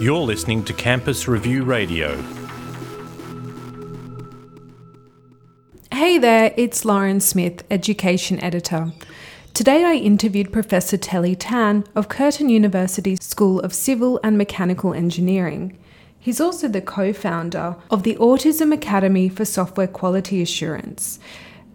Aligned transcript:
You're 0.00 0.20
listening 0.20 0.64
to 0.64 0.72
Campus 0.72 1.28
Review 1.28 1.64
Radio. 1.64 2.22
Hey 5.92 6.18
there, 6.18 6.54
it's 6.56 6.84
Lauren 6.84 7.20
Smith, 7.20 7.64
Education 7.70 8.42
Editor. 8.42 8.92
Today 9.54 9.84
I 9.84 9.94
interviewed 9.94 10.52
Professor 10.52 10.96
Tele 10.96 11.34
Tan 11.34 11.84
of 11.94 12.08
Curtin 12.08 12.48
University 12.48 13.16
School 13.16 13.60
of 13.60 13.74
Civil 13.74 14.20
and 14.22 14.36
Mechanical 14.36 14.94
Engineering. 14.94 15.78
He's 16.18 16.40
also 16.40 16.68
the 16.68 16.80
co 16.80 17.12
founder 17.12 17.76
of 17.90 18.02
the 18.02 18.16
Autism 18.16 18.72
Academy 18.72 19.28
for 19.28 19.44
Software 19.44 19.86
Quality 19.86 20.42
Assurance. 20.42 21.18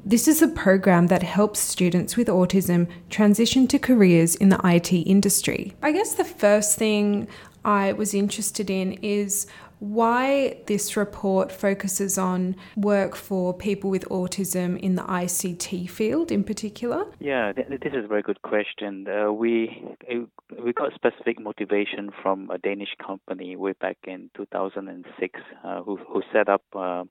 This 0.04 0.28
is 0.28 0.42
a 0.42 0.48
program 0.48 1.08
that 1.08 1.22
helps 1.22 1.60
students 1.60 2.18
with 2.18 2.28
autism 2.28 2.88
transition 3.12 3.68
to 3.68 3.78
careers 3.78 4.34
in 4.34 4.50
the 4.50 4.60
IT 4.64 4.92
industry. 4.92 5.74
I 5.84 5.92
guess 5.92 6.16
the 6.16 6.24
first 6.24 6.76
thing 6.76 7.28
I 7.64 7.94
was 7.94 8.16
interested 8.16 8.72
in 8.72 8.94
is 9.04 9.46
why 9.82 10.56
this 10.68 10.96
report 10.96 11.52
focuses 11.52 12.16
on 12.16 12.56
work 12.78 13.16
for 13.16 13.52
people 13.52 13.90
with 13.90 14.08
autism 14.10 14.80
in 14.80 14.94
the 14.94 15.02
ICT 15.02 15.90
field 15.90 16.32
in 16.32 16.44
particular. 16.44 17.04
Yeah, 17.20 17.52
this 17.52 17.66
is 17.92 18.06
a 18.06 18.08
very 18.08 18.22
good 18.22 18.44
question. 18.44 19.08
Uh, 19.08 19.32
we 19.34 19.84
uh, 20.08 20.20
we 20.64 20.72
got 20.72 20.94
specific 20.94 21.40
motivation 21.42 22.12
from 22.22 22.52
a 22.52 22.60
Danish 22.60 22.94
company 23.04 23.56
way 23.56 23.74
back 23.74 23.98
in 24.04 24.30
2006 24.38 25.40
uh, 25.64 25.82
who 25.82 25.98
who 25.98 26.22
set 26.32 26.48
up 26.48 26.62
uh, 26.76 27.04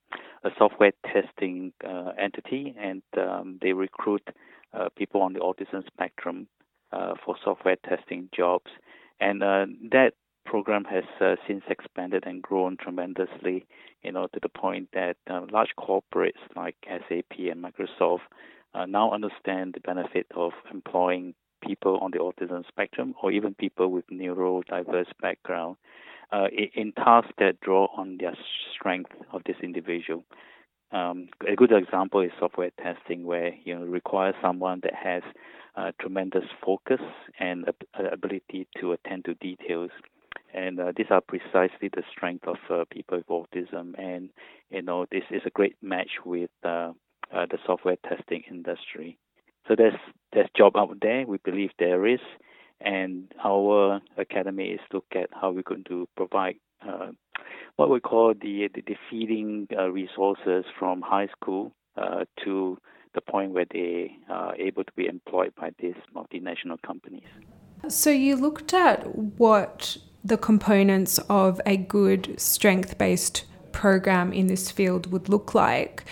a 0.45 0.51
software 0.57 0.93
testing 1.13 1.73
uh, 1.85 2.13
entity 2.17 2.73
and 2.81 3.03
um, 3.19 3.59
they 3.61 3.73
recruit 3.73 4.23
uh, 4.75 4.89
people 4.97 5.23
on 5.23 5.33
the 5.33 5.41
autism 5.41 5.85
spectrum 5.89 6.47
for 7.25 7.37
software 7.45 7.77
testing 7.89 8.29
jobs 8.35 8.71
and 9.21 9.41
that 9.43 10.13
program 10.51 10.85
has 10.85 11.05
uh, 11.21 11.37
since 11.47 11.63
expanded 11.71 12.25
and 12.27 12.43
grown 12.43 12.77
tremendously, 12.77 13.65
you 14.03 14.11
know, 14.11 14.27
to 14.35 14.41
the 14.43 14.49
point 14.49 14.89
that 14.93 15.17
uh, 15.31 15.43
large 15.53 15.71
corporates 15.79 16.43
like 16.57 16.75
SAP 16.85 17.39
and 17.39 17.65
Microsoft 17.65 18.27
uh, 18.75 18.85
now 18.85 19.13
understand 19.13 19.75
the 19.75 19.81
benefit 19.81 20.27
of 20.35 20.51
employing 20.73 21.35
people 21.65 21.99
on 21.99 22.11
the 22.11 22.19
autism 22.19 22.67
spectrum 22.67 23.15
or 23.23 23.31
even 23.31 23.55
people 23.55 23.93
with 23.93 24.05
neurodiverse 24.09 25.13
background 25.23 25.77
uh, 26.33 26.49
in 26.75 26.93
tasks 26.93 27.31
that 27.39 27.61
draw 27.61 27.87
on 27.97 28.19
their 28.19 28.35
strength 28.75 29.13
of 29.33 29.43
this 29.47 29.57
individual. 29.63 30.25
Um, 30.91 31.29
a 31.49 31.55
good 31.55 31.71
example 31.71 32.23
is 32.23 32.33
software 32.41 32.71
testing, 32.83 33.25
where 33.25 33.53
you 33.63 33.79
know 33.79 33.85
requires 33.85 34.35
someone 34.43 34.81
that 34.83 34.95
has 34.95 35.23
uh, 35.77 35.93
tremendous 36.01 36.45
focus 36.65 37.01
and 37.39 37.67
ability 38.13 38.67
to 38.81 38.93
attend 38.93 39.25
to 39.27 39.35
details 39.35 39.91
and 40.55 40.81
uh, 40.81 40.93
these 40.97 41.07
are 41.11 41.21
precisely 41.21 41.89
the 41.95 42.03
strength 42.11 42.47
of 42.47 42.57
uh, 42.71 42.85
people 42.91 43.19
with 43.19 43.27
autism. 43.29 43.99
And 43.99 44.31
you 44.71 44.83
know, 44.83 45.07
this 45.11 45.25
is 45.31 45.43
a 45.47 45.51
great 45.51 45.77
match 45.83 46.11
with 46.25 46.51
uh, 46.65 46.93
uh, 47.33 47.47
the 47.51 47.59
software 47.67 47.97
testing 48.09 48.43
industry. 48.51 49.19
So 49.69 49.75
there's 49.77 49.99
there's 50.33 50.49
job 50.57 50.77
out 50.77 50.97
there. 51.01 51.27
We 51.27 51.39
believe 51.39 51.71
there 51.79 52.07
is, 52.07 52.21
and 52.81 53.33
our 53.45 54.01
academy 54.17 54.69
is 54.71 54.81
look 54.93 55.07
at 55.15 55.31
how 55.33 55.51
we're 55.51 55.63
going 55.63 55.85
to 55.85 56.09
provide 56.17 56.57
uh, 56.87 57.11
what 57.77 57.91
we 57.91 58.01
call 58.01 58.35
the 58.35 58.69
the, 58.75 58.83
the 58.87 58.97
feeding 59.09 59.69
uh, 59.77 59.91
resources 59.91 60.65
from 60.79 61.03
high 61.03 61.29
school 61.29 61.73
to 62.45 62.79
the 63.15 63.21
point 63.21 63.51
where 63.51 63.67
they 63.71 64.11
are 64.31 64.55
able 64.57 64.85
to 64.85 64.93
be 64.97 65.07
employed 65.07 65.53
by 65.55 65.71
these 65.79 65.97
multinational 66.15 66.81
companies. 66.81 67.27
So 67.89 68.09
you 68.09 68.37
looked 68.37 68.73
at 68.73 69.15
what 69.15 69.99
the 70.25 70.37
components 70.37 71.19
of 71.29 71.61
a 71.65 71.77
good 71.77 72.39
strength 72.39 72.99
based 72.99 73.45
program 73.73 74.33
in 74.33 74.47
this 74.47 74.71
field 74.71 75.11
would 75.13 75.29
look 75.29 75.55
like. 75.55 76.05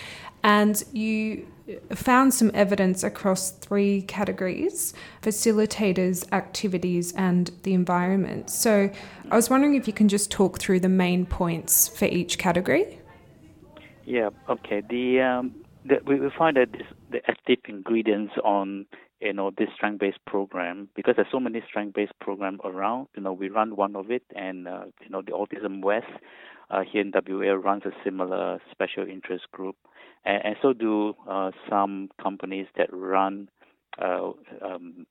And 0.43 0.81
you 0.93 1.47
found 1.93 2.33
some 2.33 2.51
evidence 2.53 3.03
across 3.03 3.51
three 3.51 4.01
categories 4.03 4.93
facilitators, 5.21 6.31
activities, 6.31 7.11
and 7.13 7.51
the 7.63 7.73
environment. 7.73 8.49
So 8.49 8.89
I 9.29 9.35
was 9.35 9.49
wondering 9.49 9.75
if 9.75 9.87
you 9.87 9.93
can 9.93 10.07
just 10.07 10.31
talk 10.31 10.59
through 10.59 10.79
the 10.79 10.89
main 10.89 11.25
points 11.25 11.87
for 11.87 12.05
each 12.05 12.37
category. 12.37 12.99
Yeah, 14.05 14.29
okay. 14.49 14.81
The, 14.89 15.21
um, 15.21 15.55
the 15.85 15.99
we, 16.05 16.19
we 16.19 16.31
find 16.35 16.57
that 16.57 16.71
this, 16.71 16.87
the 17.11 17.19
active 17.29 17.59
ingredients 17.67 18.33
on 18.43 18.85
you 19.21 19.33
know 19.33 19.51
this 19.57 19.69
strength 19.75 19.99
based 19.99 20.23
program 20.25 20.89
because 20.95 21.15
there's 21.15 21.27
so 21.31 21.39
many 21.39 21.61
strength 21.67 21.93
based 21.93 22.17
program 22.21 22.59
around 22.63 23.07
you 23.15 23.21
know 23.21 23.33
we 23.33 23.49
run 23.49 23.75
one 23.75 23.95
of 23.95 24.09
it 24.11 24.23
and 24.35 24.67
uh, 24.67 24.85
you 25.01 25.09
know 25.09 25.21
the 25.21 25.31
autism 25.31 25.81
west 25.83 26.07
uh, 26.69 26.81
here 26.89 27.01
in 27.01 27.11
WA 27.13 27.53
runs 27.53 27.83
a 27.85 27.91
similar 28.03 28.59
special 28.71 29.07
interest 29.07 29.45
group. 29.51 29.75
And, 30.25 30.45
and 30.45 30.55
so 30.61 30.73
do 30.73 31.13
uh, 31.29 31.51
some 31.69 32.09
companies 32.21 32.67
that 32.77 32.89
run 32.91 33.49
uh, 34.01 34.31
um, 34.63 35.05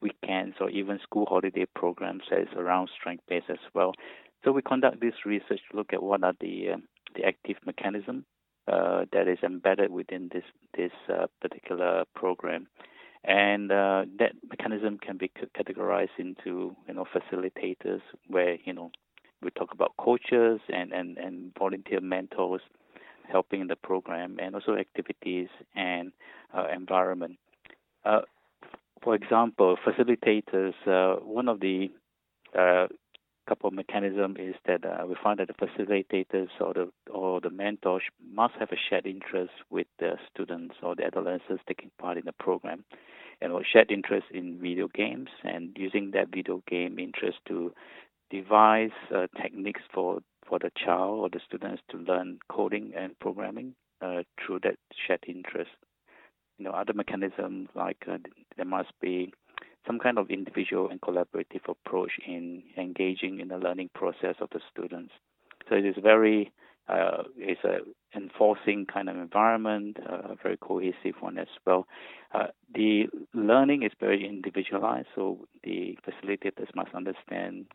weekends 0.00 0.56
or 0.60 0.70
even 0.70 0.98
school 1.02 1.26
holiday 1.26 1.66
programs 1.74 2.24
that 2.30 2.40
is 2.40 2.48
around 2.56 2.90
strength 2.98 3.22
based 3.28 3.50
as 3.50 3.58
well. 3.74 3.92
So 4.44 4.52
we 4.52 4.62
conduct 4.62 5.00
this 5.00 5.14
research 5.24 5.60
to 5.70 5.76
look 5.76 5.92
at 5.92 6.02
what 6.02 6.22
are 6.22 6.34
the 6.40 6.70
uh, 6.74 6.76
the 7.14 7.24
active 7.24 7.56
mechanism 7.64 8.26
uh, 8.68 9.06
that 9.12 9.26
is 9.26 9.38
embedded 9.42 9.90
within 9.90 10.28
this 10.32 10.44
this 10.76 10.92
particular 11.40 12.04
program 12.14 12.66
and 13.24 13.72
uh, 13.72 14.04
that 14.18 14.32
mechanism 14.48 14.98
can 14.98 15.16
be 15.16 15.30
categorized 15.56 16.16
into 16.18 16.76
you 16.86 16.94
know 16.94 17.04
facilitators 17.04 18.00
where 18.28 18.56
you 18.64 18.72
know 18.72 18.90
we 19.42 19.50
talk 19.50 19.72
about 19.72 19.92
coaches 19.98 20.60
and, 20.72 20.92
and, 20.92 21.18
and 21.18 21.52
volunteer 21.58 22.00
mentors 22.00 22.62
helping 23.30 23.60
in 23.60 23.66
the 23.66 23.76
program 23.76 24.38
and 24.40 24.54
also 24.54 24.76
activities 24.76 25.48
and 25.74 26.12
uh, 26.56 26.66
environment. 26.74 27.36
Uh, 28.04 28.20
for 29.02 29.14
example, 29.14 29.76
facilitators, 29.86 30.74
uh, 30.86 31.20
one 31.20 31.48
of 31.48 31.60
the 31.60 31.90
uh, 32.58 32.86
couple 33.48 33.68
of 33.68 33.74
mechanisms 33.74 34.36
is 34.38 34.54
that 34.66 34.84
uh, 34.84 35.06
we 35.06 35.14
find 35.22 35.38
that 35.38 35.48
the 35.48 35.54
facilitators 35.54 36.48
or 36.60 36.74
the 36.74 36.90
or 37.10 37.40
the 37.40 37.50
mentors 37.50 38.02
must 38.32 38.54
have 38.58 38.70
a 38.72 38.76
shared 38.88 39.06
interest 39.06 39.52
with 39.70 39.86
the 39.98 40.12
students 40.32 40.74
or 40.82 40.94
the 40.94 41.04
adolescents 41.04 41.62
taking 41.66 41.90
part 41.98 42.18
in 42.18 42.24
the 42.24 42.32
program 42.32 42.84
you 43.42 43.48
know, 43.48 43.62
shared 43.70 43.90
interest 43.90 44.26
in 44.32 44.58
video 44.60 44.88
games 44.88 45.28
and 45.44 45.70
using 45.76 46.12
that 46.12 46.28
video 46.32 46.62
game 46.68 46.98
interest 46.98 47.38
to 47.48 47.72
devise 48.30 48.90
uh, 49.14 49.26
techniques 49.40 49.82
for, 49.92 50.20
for 50.48 50.58
the 50.58 50.70
child 50.76 51.20
or 51.20 51.28
the 51.28 51.40
students 51.46 51.82
to 51.90 51.98
learn 51.98 52.38
coding 52.48 52.92
and 52.96 53.18
programming 53.18 53.74
uh, 54.00 54.22
through 54.44 54.58
that 54.62 54.76
shared 55.06 55.24
interest. 55.28 55.70
You 56.58 56.64
know, 56.64 56.70
other 56.70 56.94
mechanisms 56.94 57.68
like 57.74 58.04
uh, 58.10 58.16
there 58.56 58.64
must 58.66 58.90
be 59.00 59.32
some 59.86 59.98
kind 59.98 60.18
of 60.18 60.30
individual 60.30 60.88
and 60.90 61.00
collaborative 61.00 61.68
approach 61.68 62.12
in 62.26 62.62
engaging 62.76 63.40
in 63.40 63.48
the 63.48 63.58
learning 63.58 63.90
process 63.94 64.36
of 64.40 64.50
the 64.50 64.60
students. 64.70 65.12
So 65.68 65.74
it 65.76 65.84
is 65.84 65.96
very 66.02 66.52
uh, 66.88 67.24
it's 67.36 67.64
a 67.64 67.78
enforcing 68.16 68.86
kind 68.86 69.08
of 69.08 69.16
environment, 69.16 69.98
uh, 70.08 70.32
a 70.32 70.36
very 70.40 70.56
cohesive 70.56 71.16
one 71.20 71.36
as 71.36 71.48
well. 71.66 71.86
Uh, 72.32 72.46
the 72.72 73.06
learning 73.34 73.82
is 73.82 73.90
very 73.98 74.26
individualized, 74.26 75.08
so 75.14 75.46
the 75.64 75.98
facilitators 76.06 76.72
must 76.74 76.94
understand 76.94 77.66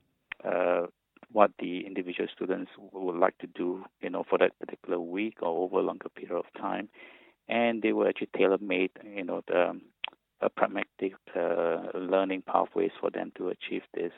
uh, 0.45 0.83
what 1.31 1.51
the 1.59 1.85
individual 1.85 2.27
students 2.33 2.71
would 2.93 3.17
like 3.17 3.37
to 3.39 3.47
do, 3.47 3.83
you 4.01 4.09
know, 4.09 4.23
for 4.29 4.37
that 4.37 4.57
particular 4.59 4.99
week 4.99 5.37
or 5.41 5.65
over 5.65 5.79
a 5.79 5.83
longer 5.83 6.09
period 6.09 6.37
of 6.37 6.45
time, 6.61 6.87
and 7.49 7.81
they 7.81 7.91
will 7.91 8.07
actually 8.07 8.29
tailor-made, 8.35 8.91
you 9.15 9.23
know, 9.23 9.41
the 9.47 9.79
pragmatic 10.49 11.13
uh, 11.35 11.97
learning 11.97 12.43
pathways 12.45 12.91
for 12.99 13.09
them 13.09 13.31
to 13.37 13.49
achieve 13.49 13.83
this. 13.93 14.11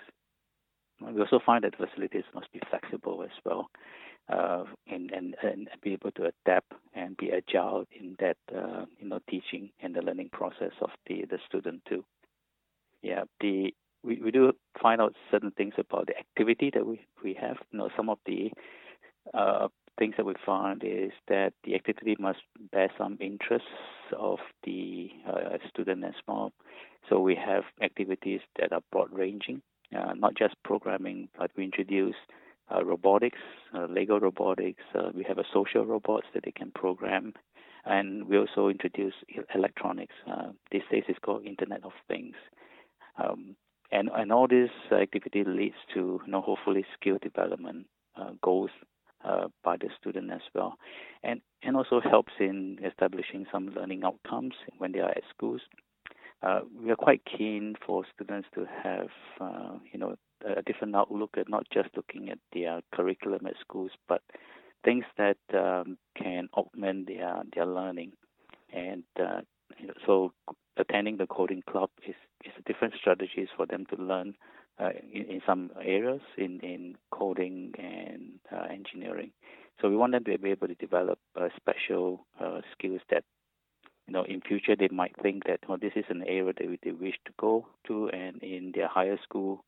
We 1.01 1.19
also 1.19 1.39
find 1.45 1.63
that 1.63 1.75
facilities 1.75 2.23
must 2.33 2.51
be 2.53 2.61
flexible 2.69 3.23
as 3.23 3.31
well 3.45 3.69
uh, 4.29 4.63
and, 4.89 5.11
and, 5.11 5.35
and 5.43 5.69
be 5.81 5.93
able 5.93 6.11
to 6.11 6.31
adapt 6.31 6.71
and 6.93 7.17
be 7.17 7.31
agile 7.31 7.85
in 7.91 8.15
that 8.19 8.37
uh, 8.55 8.85
you 8.99 9.07
know 9.07 9.19
teaching 9.29 9.69
and 9.81 9.95
the 9.95 10.01
learning 10.01 10.29
process 10.31 10.71
of 10.81 10.89
the, 11.07 11.25
the 11.29 11.39
student 11.47 11.81
too. 11.87 12.05
Yeah, 13.01 13.23
the 13.41 13.73
we, 14.03 14.21
we 14.21 14.31
do 14.31 14.53
find 14.81 15.01
out 15.01 15.15
certain 15.31 15.51
things 15.51 15.73
about 15.77 16.07
the 16.07 16.17
activity 16.17 16.71
that 16.73 16.85
we, 16.85 17.01
we 17.23 17.33
have. 17.39 17.57
You 17.71 17.79
know, 17.79 17.89
some 17.95 18.09
of 18.09 18.17
the 18.25 18.51
uh, 19.33 19.67
things 19.97 20.15
that 20.17 20.25
we 20.25 20.33
find 20.45 20.83
is 20.83 21.11
that 21.27 21.53
the 21.63 21.75
activity 21.75 22.15
must 22.19 22.39
bear 22.71 22.89
some 22.97 23.17
interests 23.21 23.67
of 24.17 24.39
the 24.63 25.09
uh, 25.27 25.57
student 25.69 26.03
as 26.03 26.15
well. 26.27 26.51
So 27.09 27.19
we 27.19 27.35
have 27.35 27.63
activities 27.81 28.41
that 28.59 28.71
are 28.71 28.81
broad 28.91 29.09
ranging, 29.11 29.61
uh, 29.95 30.13
not 30.15 30.35
just 30.35 30.55
programming, 30.63 31.29
but 31.37 31.51
we 31.55 31.63
introduce 31.65 32.15
uh, 32.73 32.83
robotics, 32.83 33.39
uh, 33.75 33.87
Lego 33.89 34.19
robotics. 34.19 34.81
Uh, 34.95 35.09
we 35.13 35.23
have 35.23 35.37
a 35.37 35.43
social 35.53 35.85
robots 35.85 36.27
that 36.33 36.43
they 36.45 36.51
can 36.51 36.71
program, 36.71 37.33
and 37.85 38.27
we 38.27 38.37
also 38.37 38.69
introduce 38.69 39.13
electronics. 39.53 40.15
Uh, 40.29 40.51
these 40.71 40.81
days 40.89 41.03
it's 41.07 41.19
called 41.19 41.45
Internet 41.45 41.83
of 41.83 41.91
Things. 42.07 42.35
Um, 43.17 43.55
and 43.91 44.09
and 44.15 44.31
all 44.31 44.47
this 44.47 44.71
activity 44.91 45.43
leads 45.45 45.75
to 45.93 46.19
you 46.25 46.31
know 46.31 46.41
hopefully 46.41 46.85
skill 46.99 47.17
development 47.21 47.85
goals 48.41 48.71
uh, 49.23 49.47
by 49.63 49.77
the 49.77 49.89
student 49.99 50.31
as 50.31 50.41
well, 50.53 50.75
and 51.23 51.41
and 51.61 51.75
also 51.75 52.01
helps 52.01 52.33
in 52.39 52.79
establishing 52.85 53.45
some 53.51 53.67
learning 53.75 54.03
outcomes 54.03 54.53
when 54.77 54.91
they 54.91 54.99
are 54.99 55.11
at 55.11 55.23
schools. 55.29 55.61
Uh, 56.41 56.59
we 56.77 56.91
are 56.91 56.97
quite 56.97 57.21
keen 57.25 57.75
for 57.85 58.03
students 58.13 58.47
to 58.53 58.65
have 58.83 59.07
uh, 59.39 59.77
you 59.91 59.99
know 59.99 60.15
a 60.45 60.61
different 60.63 60.95
outlook 60.95 61.31
at 61.37 61.49
not 61.49 61.65
just 61.73 61.89
looking 61.95 62.29
at 62.29 62.39
their 62.53 62.81
curriculum 62.93 63.45
at 63.45 63.53
schools, 63.61 63.91
but 64.07 64.21
things 64.83 65.05
that 65.17 65.37
um, 65.53 65.97
can 66.17 66.49
augment 66.55 67.07
their 67.07 67.43
their 67.55 67.65
learning. 67.65 68.11
And 68.73 69.03
uh, 69.19 69.41
so, 70.05 70.33
attending 70.77 71.17
the 71.17 71.27
coding 71.27 71.63
club 71.69 71.89
is 72.07 72.15
is 72.43 72.51
different 72.65 72.95
strategies 72.99 73.47
for 73.55 73.65
them 73.65 73.85
to 73.95 74.01
learn 74.01 74.35
uh, 74.79 74.89
in, 75.11 75.25
in, 75.25 75.41
some 75.45 75.71
areas 75.83 76.21
in 76.37 76.59
in 76.61 76.95
coding 77.11 77.73
and 77.77 78.39
uh, 78.51 78.65
engineering. 78.71 79.31
So 79.81 79.89
we 79.89 79.95
want 79.95 80.13
them 80.13 80.23
to 80.23 80.37
be 80.37 80.49
able 80.49 80.67
to 80.67 80.75
develop 80.75 81.19
uh, 81.39 81.49
special 81.55 82.25
uh, 82.39 82.61
skills 82.71 83.01
that 83.11 83.23
you 84.07 84.13
know 84.13 84.23
in 84.23 84.41
future 84.41 84.75
they 84.75 84.89
might 84.91 85.15
think 85.21 85.45
that 85.45 85.59
oh 85.69 85.77
this 85.77 85.93
is 85.95 86.05
an 86.09 86.23
area 86.23 86.53
that 86.57 86.77
they 86.83 86.91
wish 86.91 87.15
to 87.25 87.31
go 87.39 87.67
to, 87.87 88.09
and 88.09 88.41
in 88.41 88.71
their 88.73 88.87
higher 88.87 89.19
school 89.23 89.63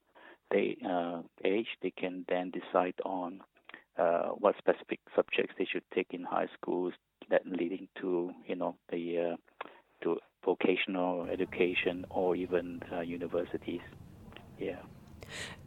they 0.52 0.78
uh, 0.88 1.22
age 1.44 1.68
they 1.82 1.92
can 1.92 2.26
then 2.28 2.52
decide 2.52 2.96
on 3.06 3.42
uh, 3.98 4.30
what 4.30 4.56
specific 4.58 5.00
subjects 5.16 5.54
they 5.58 5.66
should 5.72 5.84
take 5.94 6.08
in 6.12 6.24
high 6.24 6.48
schools 6.60 6.94
that 7.30 7.46
leading 7.46 7.88
to 8.02 8.32
you 8.48 8.56
know 8.56 8.76
the 8.92 9.36
to 10.02 10.18
vocational 10.44 11.28
education 11.32 12.06
or 12.10 12.36
even 12.36 12.82
universities 13.04 13.82
yeah. 14.60 14.78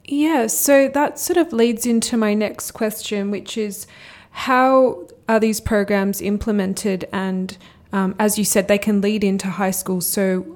Yeah 0.04 0.46
so 0.46 0.88
that 0.88 1.18
sort 1.18 1.36
of 1.36 1.52
leads 1.52 1.86
into 1.86 2.16
my 2.16 2.34
next 2.34 2.72
question 2.72 3.30
which 3.30 3.56
is 3.58 3.86
how 4.30 5.06
are 5.28 5.40
these 5.40 5.60
programs 5.60 6.20
implemented? 6.22 7.08
And 7.12 7.56
um, 7.92 8.14
as 8.18 8.38
you 8.38 8.44
said 8.44 8.68
they 8.68 8.78
can 8.78 9.00
lead 9.00 9.24
into 9.24 9.48
high 9.48 9.72
school 9.72 10.00
so 10.00 10.54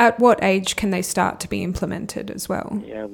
at 0.00 0.18
what 0.18 0.42
age 0.42 0.76
can 0.76 0.90
they 0.90 1.02
start 1.02 1.38
to 1.40 1.48
be 1.48 1.62
implemented 1.62 2.30
as 2.30 2.48
well? 2.48 2.82
Yeah 2.84 3.06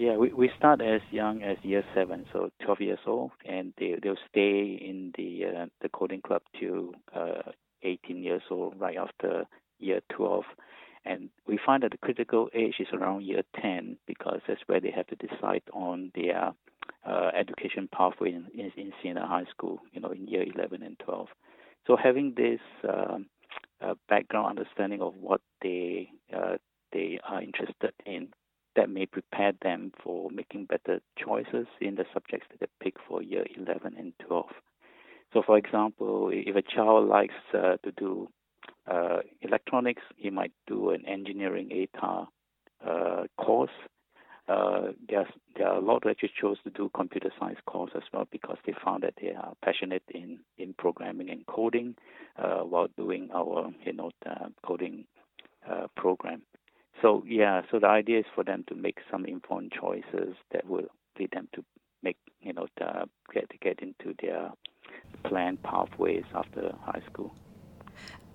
yeah, 0.00 0.16
we, 0.16 0.32
we 0.32 0.50
start 0.56 0.80
as 0.80 1.02
young 1.10 1.42
as 1.42 1.58
year 1.62 1.84
seven, 1.94 2.24
so 2.32 2.50
12 2.64 2.80
years 2.80 2.98
old, 3.06 3.32
and 3.44 3.74
they, 3.78 3.96
they'll 4.02 4.16
stay 4.30 4.80
in 4.80 5.12
the 5.14 5.44
uh, 5.44 5.66
the 5.82 5.90
coding 5.90 6.22
club 6.22 6.40
till 6.58 6.94
uh, 7.14 7.52
18 7.82 8.22
years 8.22 8.40
old, 8.50 8.80
right 8.80 8.96
after 8.96 9.44
year 9.78 10.00
12. 10.08 10.44
And 11.04 11.30
we 11.46 11.58
find 11.64 11.82
that 11.82 11.92
the 11.92 11.98
critical 11.98 12.48
age 12.54 12.74
is 12.78 12.88
around 12.92 13.24
year 13.24 13.42
10 13.60 13.96
because 14.06 14.40
that's 14.46 14.60
where 14.66 14.80
they 14.80 14.90
have 14.90 15.06
to 15.08 15.16
decide 15.16 15.62
on 15.72 16.12
their 16.14 16.52
uh, 17.06 17.30
education 17.34 17.88
pathway 17.92 18.32
in, 18.32 18.46
in, 18.54 18.70
in 18.76 18.92
senior 19.02 19.24
high 19.24 19.46
school, 19.50 19.80
you 19.92 20.00
know, 20.00 20.10
in 20.10 20.26
year 20.28 20.44
11 20.54 20.82
and 20.82 20.98
12. 20.98 21.28
So 21.86 21.96
having 21.96 22.34
this 22.36 22.60
uh, 22.88 23.18
background 24.08 24.58
understanding 24.58 25.00
of 25.00 25.14
what 25.16 25.40
they 25.62 26.10
uh, 26.36 26.56
they 26.92 27.18
are 27.26 27.40
interested 27.42 27.92
in 28.04 28.28
that 28.76 28.90
may 28.90 29.06
prepare 29.06 29.52
them 29.62 29.92
for 30.02 30.30
making 30.30 30.66
better 30.66 31.00
choices 31.18 31.66
in 31.80 31.96
the 31.96 32.04
subjects 32.12 32.46
that 32.50 32.60
they 32.60 32.84
pick 32.84 32.94
for 33.08 33.22
year 33.22 33.44
11 33.56 33.94
and 33.98 34.12
12. 34.26 34.46
So, 35.32 35.42
for 35.44 35.56
example, 35.56 36.30
if 36.32 36.56
a 36.56 36.62
child 36.62 37.08
likes 37.08 37.34
uh, 37.54 37.76
to 37.84 37.92
do 37.96 38.28
uh, 38.86 39.18
electronics, 39.42 40.02
he 40.16 40.30
might 40.30 40.52
do 40.66 40.90
an 40.90 41.04
engineering 41.06 41.68
ATAR 41.70 42.26
uh, 42.86 43.24
course. 43.36 43.70
Uh, 44.48 44.92
there 45.08 45.26
are 45.66 45.76
a 45.76 45.80
lot 45.80 46.02
who 46.02 46.10
actually 46.10 46.32
chose 46.40 46.56
to 46.64 46.70
do 46.70 46.90
computer 46.94 47.30
science 47.38 47.58
course 47.66 47.92
as 47.94 48.02
well 48.12 48.26
because 48.32 48.56
they 48.66 48.74
found 48.84 49.04
that 49.04 49.14
they 49.20 49.28
are 49.28 49.52
passionate 49.64 50.02
in, 50.12 50.40
in 50.58 50.74
programming 50.76 51.30
and 51.30 51.46
coding 51.46 51.94
uh, 52.36 52.58
while 52.60 52.88
doing 52.96 53.28
our 53.32 53.70
you 53.84 53.92
know 53.92 54.10
coding 54.66 55.04
uh, 55.70 55.86
program. 55.96 56.42
So 57.00 57.22
yeah, 57.26 57.62
so 57.70 57.78
the 57.78 57.86
idea 57.86 58.20
is 58.20 58.24
for 58.34 58.42
them 58.42 58.64
to 58.68 58.74
make 58.74 58.98
some 59.10 59.24
informed 59.24 59.72
choices 59.78 60.34
that 60.52 60.66
will 60.66 60.88
lead 61.18 61.30
them 61.32 61.48
to 61.54 61.64
make 62.02 62.16
you 62.40 62.52
know 62.52 62.66
to 62.78 63.04
get 63.32 63.48
to 63.50 63.56
get 63.58 63.80
into 63.80 64.14
their 64.20 64.50
planned 65.24 65.62
pathways 65.62 66.24
after 66.34 66.72
high 66.84 67.02
school. 67.10 67.32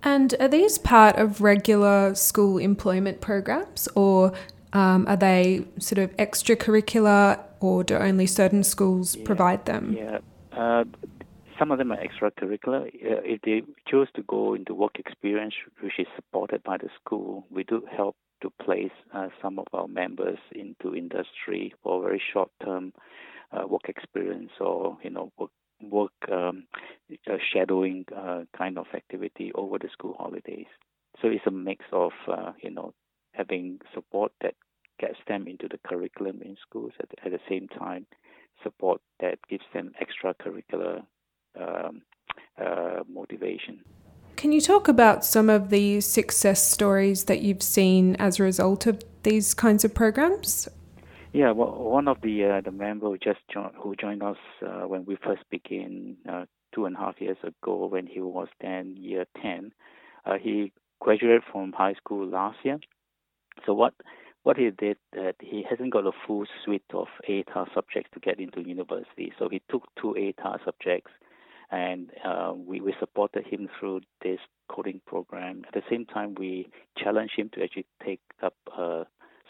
And 0.06 0.36
are 0.38 0.46
these 0.46 0.78
part 0.78 1.16
of 1.16 1.40
regular 1.40 2.14
school 2.14 2.58
employment 2.58 3.20
programs, 3.20 3.88
or 3.96 4.32
um, 4.72 5.04
are 5.08 5.16
they 5.16 5.66
sort 5.80 5.98
of 5.98 6.16
extracurricular, 6.16 7.40
or 7.58 7.82
do 7.82 7.96
only 7.96 8.28
certain 8.28 8.62
schools 8.62 9.16
yeah, 9.16 9.24
provide 9.24 9.66
them? 9.66 9.96
Yeah, 9.98 10.18
uh, 10.56 10.84
some 11.58 11.72
of 11.72 11.78
them 11.78 11.90
are 11.90 11.98
extracurricular. 11.98 12.86
Uh, 12.86 13.20
if 13.24 13.40
they 13.42 13.62
choose 13.88 14.08
to 14.14 14.22
go 14.22 14.54
into 14.54 14.74
work 14.74 14.96
experience, 15.00 15.54
which 15.80 15.98
is 15.98 16.06
supported 16.14 16.62
by 16.62 16.76
the 16.76 16.88
school, 17.00 17.44
we 17.50 17.64
do 17.64 17.82
help 17.90 18.14
to 18.42 18.50
place 18.62 18.94
uh, 19.12 19.26
some 19.42 19.58
of 19.58 19.66
our 19.72 19.88
members 19.88 20.38
into 20.52 20.94
industry 20.94 21.74
for 21.82 22.00
very 22.00 22.22
short 22.32 22.50
term 22.64 22.92
uh, 23.50 23.66
work 23.66 23.88
experience 23.88 24.52
or 24.60 24.98
you 25.02 25.10
know 25.10 25.32
work 25.36 25.50
work 25.82 26.12
um, 26.30 26.64
shadowing 27.52 28.04
uh, 28.16 28.42
kind 28.56 28.78
of 28.78 28.86
activity 28.94 29.52
over 29.54 29.78
the 29.78 29.88
school 29.92 30.14
holidays. 30.18 30.66
So 31.20 31.28
it's 31.28 31.46
a 31.46 31.50
mix 31.50 31.84
of 31.92 32.12
uh, 32.28 32.52
you 32.62 32.70
know 32.70 32.94
having 33.32 33.80
support 33.94 34.32
that 34.40 34.54
gets 34.98 35.18
them 35.28 35.46
into 35.46 35.68
the 35.68 35.78
curriculum 35.86 36.40
in 36.42 36.56
schools 36.60 36.92
at, 37.00 37.08
at 37.24 37.32
the 37.32 37.40
same 37.48 37.68
time 37.68 38.06
support 38.62 39.00
that 39.20 39.38
gives 39.48 39.64
them 39.74 39.92
extracurricular 40.00 41.02
um, 41.60 42.02
uh, 42.58 43.02
motivation. 43.08 43.80
Can 44.36 44.52
you 44.52 44.60
talk 44.60 44.88
about 44.88 45.24
some 45.24 45.48
of 45.48 45.70
the 45.70 46.00
success 46.00 46.62
stories 46.62 47.24
that 47.24 47.40
you've 47.40 47.62
seen 47.62 48.16
as 48.16 48.38
a 48.38 48.42
result 48.42 48.86
of 48.86 49.02
these 49.22 49.54
kinds 49.54 49.84
of 49.84 49.94
programs? 49.94 50.68
Yeah, 51.36 51.50
well, 51.50 51.74
one 51.74 52.08
of 52.08 52.22
the 52.22 52.44
uh, 52.46 52.60
the 52.62 52.70
member 52.70 53.08
who 53.08 53.18
just 53.18 53.40
joined, 53.52 53.74
who 53.78 53.94
joined 53.94 54.22
us 54.22 54.38
uh, 54.66 54.88
when 54.88 55.04
we 55.04 55.18
first 55.22 55.42
began 55.50 56.16
uh, 56.26 56.46
two 56.74 56.86
and 56.86 56.96
a 56.96 56.98
half 56.98 57.20
years 57.20 57.36
ago, 57.42 57.84
when 57.88 58.06
he 58.06 58.20
was 58.22 58.48
then 58.62 58.96
year 58.96 59.26
ten, 59.42 59.72
uh, 60.24 60.38
he 60.40 60.72
graduated 60.98 61.42
from 61.52 61.72
high 61.72 61.92
school 61.92 62.26
last 62.26 62.56
year. 62.62 62.78
So 63.66 63.74
what 63.74 63.92
what 64.44 64.56
he 64.56 64.70
did 64.70 64.96
that 65.12 65.34
he 65.38 65.62
hasn't 65.68 65.92
got 65.92 66.06
a 66.06 66.12
full 66.26 66.46
suite 66.64 66.90
of 66.94 67.08
ATAR 67.28 67.66
subjects 67.74 68.08
to 68.14 68.20
get 68.20 68.40
into 68.40 68.66
university, 68.66 69.30
so 69.38 69.50
he 69.50 69.60
took 69.70 69.82
two 70.00 70.16
ATAR 70.18 70.64
subjects 70.64 71.10
and 71.70 72.12
uh, 72.24 72.54
we, 72.56 72.80
we 72.80 72.94
supported 72.98 73.44
him 73.46 73.68
through 73.78 74.00
this 74.22 74.38
coding 74.70 75.02
program. 75.06 75.64
At 75.66 75.74
the 75.74 75.82
same 75.90 76.06
time, 76.06 76.34
we 76.38 76.68
challenged 76.96 77.34
him 77.36 77.50
to 77.54 77.62
actually 77.62 77.86
take 78.04 78.20
up 78.42 78.54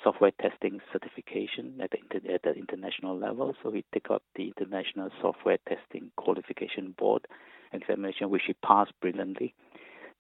software 0.06 0.30
testing 0.40 0.80
certification 0.92 1.80
at 1.82 1.90
the, 1.90 2.32
at 2.32 2.42
the 2.44 2.52
international 2.52 3.18
level. 3.18 3.54
So 3.60 3.72
he 3.72 3.84
took 3.92 4.08
up 4.12 4.22
the 4.36 4.52
International 4.56 5.10
Software 5.20 5.58
Testing 5.68 6.12
Qualification 6.16 6.94
Board 6.96 7.26
examination, 7.72 8.30
which 8.30 8.42
he 8.46 8.54
passed 8.64 8.92
brilliantly. 9.00 9.52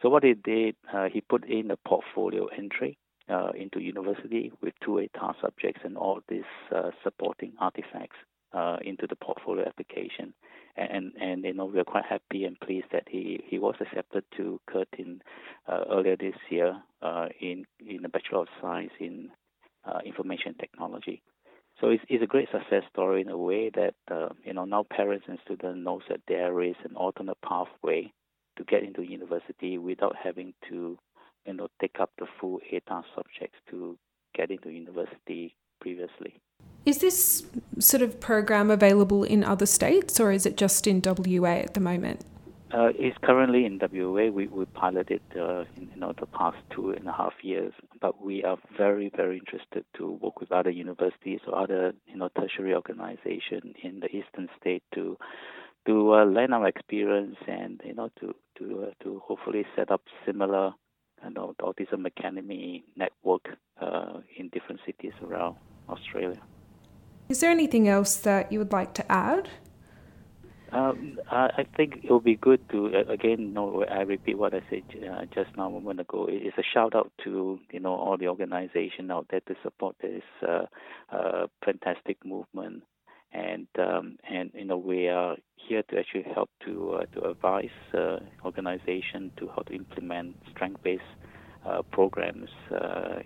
So 0.02 0.08
what 0.08 0.24
he 0.24 0.34
did, 0.34 0.74
uh, 0.92 1.06
he 1.12 1.20
put 1.20 1.48
in 1.48 1.70
a 1.70 1.76
portfolio 1.76 2.46
entry 2.46 2.98
uh, 3.30 3.50
into 3.56 3.80
university 3.80 4.50
with 4.60 4.74
two 4.84 5.06
ATAR 5.06 5.34
subjects 5.40 5.82
and 5.84 5.96
all 5.96 6.20
these 6.28 6.42
uh, 6.74 6.90
supporting 7.04 7.52
artifacts 7.60 8.16
uh, 8.52 8.78
into 8.84 9.06
the 9.06 9.16
portfolio 9.16 9.66
application 9.66 10.34
and 10.76 11.12
and 11.20 11.44
you 11.44 11.54
know 11.54 11.64
we're 11.64 11.84
quite 11.84 12.04
happy 12.04 12.44
and 12.44 12.58
pleased 12.60 12.86
that 12.92 13.04
he 13.08 13.40
he 13.46 13.58
was 13.58 13.74
accepted 13.80 14.24
to 14.36 14.60
Curtin 14.66 15.22
uh, 15.66 15.84
earlier 15.90 16.16
this 16.16 16.34
year 16.50 16.76
uh, 17.02 17.28
in 17.40 17.64
in 17.80 18.02
the 18.02 18.08
Bachelor 18.08 18.40
of 18.40 18.48
Science 18.60 18.92
in 19.00 19.30
uh, 19.86 19.98
Information 20.04 20.54
Technology. 20.58 21.22
So 21.80 21.88
it's, 21.88 22.02
it's 22.08 22.22
a 22.22 22.26
great 22.26 22.48
success 22.50 22.82
story 22.90 23.20
in 23.20 23.28
a 23.28 23.36
way 23.36 23.70
that 23.74 23.94
uh, 24.10 24.30
you 24.44 24.54
know 24.54 24.64
now 24.64 24.84
parents 24.90 25.26
and 25.28 25.38
students 25.44 25.78
knows 25.82 26.02
that 26.08 26.20
there 26.26 26.62
is 26.62 26.74
an 26.84 26.96
alternate 26.96 27.38
pathway 27.46 28.12
to 28.56 28.64
get 28.64 28.82
into 28.82 29.02
university 29.02 29.76
without 29.76 30.16
having 30.16 30.54
to 30.68 30.98
you 31.46 31.52
know 31.52 31.68
take 31.80 31.96
up 32.00 32.10
the 32.18 32.26
full 32.40 32.60
ATAR 32.72 33.04
subjects 33.14 33.58
to 33.70 33.98
get 34.34 34.50
into 34.50 34.70
university 34.70 35.54
previously. 35.80 36.40
Is 36.86 36.98
this 36.98 37.44
sort 37.78 38.02
of 38.02 38.20
program 38.20 38.70
available 38.70 39.24
in 39.24 39.44
other 39.44 39.66
states 39.66 40.18
or 40.18 40.32
is 40.32 40.46
it 40.46 40.56
just 40.56 40.86
in 40.86 41.02
WA 41.04 41.48
at 41.48 41.74
the 41.74 41.80
moment? 41.80 42.24
Uh, 42.72 42.88
it's 42.98 43.16
currently 43.22 43.64
in 43.64 43.78
WA. 43.78 44.28
We, 44.28 44.48
we 44.48 44.64
piloted 44.66 45.22
uh, 45.38 45.64
in 45.76 45.88
you 45.94 46.00
know, 46.00 46.12
the 46.18 46.26
past 46.26 46.56
two 46.70 46.90
and 46.90 47.06
a 47.06 47.12
half 47.12 47.32
years, 47.42 47.72
but 48.00 48.20
we 48.24 48.42
are 48.42 48.58
very, 48.76 49.10
very 49.14 49.38
interested 49.38 49.84
to 49.96 50.10
work 50.10 50.40
with 50.40 50.50
other 50.50 50.70
universities 50.70 51.40
or 51.46 51.56
other 51.58 51.94
you 52.06 52.16
know 52.16 52.28
tertiary 52.36 52.74
organizations 52.74 53.76
in 53.82 54.00
the 54.00 54.08
eastern 54.08 54.48
state 54.60 54.82
to 54.94 55.16
to 55.86 56.14
uh, 56.14 56.24
learn 56.24 56.52
our 56.52 56.66
experience 56.66 57.36
and 57.46 57.80
you 57.84 57.94
know 57.94 58.10
to 58.18 58.34
to 58.58 58.88
uh, 58.88 59.04
to 59.04 59.22
hopefully 59.24 59.64
set 59.76 59.92
up 59.92 60.02
similar 60.26 60.72
you 61.24 61.30
know 61.30 61.54
autism 61.60 62.04
academy 62.04 62.84
network 62.96 63.46
uh, 63.80 64.18
in 64.36 64.48
different 64.48 64.80
cities 64.84 65.12
around 65.22 65.54
Australia. 65.88 66.40
Is 67.28 67.40
there 67.40 67.50
anything 67.50 67.88
else 67.88 68.16
that 68.16 68.50
you 68.50 68.58
would 68.58 68.72
like 68.72 68.92
to 68.94 69.12
add? 69.12 69.48
Um, 70.72 71.18
I 71.30 71.64
think 71.76 72.00
it 72.02 72.10
would 72.10 72.24
be 72.24 72.34
good 72.34 72.68
to 72.70 72.86
again, 73.08 73.40
you 73.40 73.48
know, 73.48 73.84
I 73.88 74.00
repeat 74.00 74.36
what 74.36 74.52
I 74.52 74.62
said 74.68 74.82
uh, 75.08 75.24
just 75.26 75.56
now 75.56 75.68
a 75.68 75.70
moment 75.70 76.00
ago. 76.00 76.26
It's 76.28 76.58
a 76.58 76.62
shout 76.74 76.94
out 76.94 77.12
to 77.24 77.60
you 77.70 77.80
know 77.80 77.94
all 77.94 78.16
the 78.18 78.28
organization 78.28 79.10
out 79.10 79.26
there 79.30 79.40
to 79.40 79.54
support 79.62 79.94
this 80.02 80.22
uh, 80.46 80.66
uh, 81.12 81.46
fantastic 81.64 82.24
movement, 82.24 82.82
and 83.32 83.68
um, 83.78 84.18
and 84.28 84.50
you 84.54 84.64
know 84.64 84.76
we 84.76 85.06
are 85.08 85.36
here 85.54 85.84
to 85.84 85.98
actually 85.98 86.26
help 86.34 86.50
to 86.64 86.94
uh, 86.94 87.06
to 87.14 87.30
advise 87.30 87.68
uh, 87.94 88.18
organization 88.44 89.30
to 89.36 89.48
how 89.54 89.62
to 89.62 89.72
implement 89.72 90.36
strength 90.50 90.82
based 90.82 91.02
uh, 91.64 91.82
programs 91.92 92.50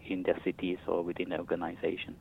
in 0.06 0.22
their 0.24 0.38
cities 0.44 0.78
or 0.86 1.02
within 1.02 1.30
the 1.30 1.38
organization. 1.38 2.16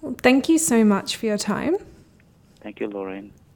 Well, 0.00 0.14
thank 0.22 0.48
you 0.48 0.56
so 0.56 0.82
much 0.82 1.16
for 1.16 1.26
your 1.26 1.38
time. 1.38 1.76
Thank 2.62 2.80
you, 2.80 2.88
Lorraine. 2.88 3.32